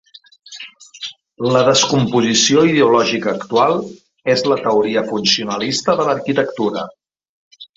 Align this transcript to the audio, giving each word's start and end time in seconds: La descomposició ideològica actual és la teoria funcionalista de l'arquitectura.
La 1.55 1.61
descomposició 1.67 2.63
ideològica 2.69 3.33
actual 3.35 3.77
és 4.35 4.43
la 4.53 4.59
teoria 4.65 5.05
funcionalista 5.13 5.97
de 6.01 6.09
l'arquitectura. 6.09 6.89